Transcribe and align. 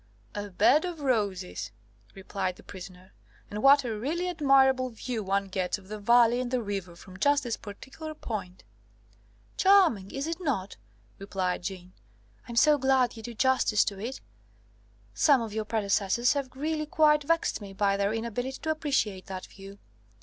"A 0.33 0.49
bed 0.49 0.83
of 0.83 1.01
roses," 1.01 1.69
replied 2.15 2.55
the 2.55 2.63
prisoner. 2.63 3.13
"And 3.51 3.61
what 3.61 3.83
a 3.83 3.95
really 3.95 4.27
admirable 4.29 4.89
view 4.89 5.21
one 5.21 5.47
gets 5.47 5.77
of 5.77 5.89
the 5.89 5.99
valley 5.99 6.39
and 6.39 6.49
the 6.49 6.63
river, 6.63 6.95
from 6.95 7.19
just 7.19 7.43
this 7.43 7.55
particular 7.55 8.15
point!" 8.15 8.63
"Charming, 9.57 10.09
is 10.09 10.25
it 10.25 10.41
not?" 10.41 10.75
replied 11.19 11.61
Jeanne. 11.61 11.93
"I'm 12.47 12.55
so 12.55 12.79
glad 12.79 13.15
you 13.15 13.21
do 13.21 13.35
justice 13.35 13.83
to 13.85 13.99
it. 13.99 14.21
Some 15.13 15.39
of 15.39 15.53
your 15.53 15.65
predecessors 15.65 16.33
have 16.33 16.49
really 16.55 16.87
quite 16.87 17.21
vexed 17.23 17.61
me 17.61 17.71
by 17.71 17.95
their 17.95 18.11
inability 18.11 18.57
to 18.63 18.71
appreciate 18.71 19.27
that 19.27 19.45
view. 19.45 19.77